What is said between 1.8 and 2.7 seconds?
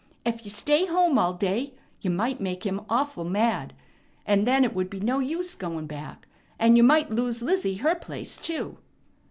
you might make